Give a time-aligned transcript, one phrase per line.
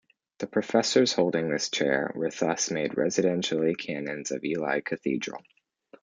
[0.39, 5.43] The professors holding this chair were thus made residentiary canons of Ely Cathedral.